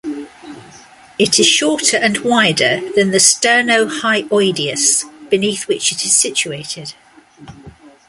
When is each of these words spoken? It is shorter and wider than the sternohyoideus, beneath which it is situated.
It 1.19 1.37
is 1.39 1.45
shorter 1.45 1.95
and 1.95 2.17
wider 2.21 2.79
than 2.95 3.11
the 3.11 3.19
sternohyoideus, 3.19 5.05
beneath 5.29 5.67
which 5.67 5.91
it 5.91 6.03
is 6.03 6.17
situated. 6.17 6.95